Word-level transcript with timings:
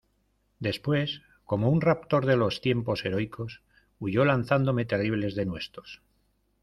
después, 0.57 1.21
como 1.45 1.69
un 1.69 1.79
raptor 1.79 2.25
de 2.25 2.35
los 2.35 2.59
tiempos 2.59 3.05
heroicos, 3.05 3.61
huyó 3.99 4.25
lanzándome 4.25 4.83
terribles 4.85 5.35
denuestos. 5.35 6.01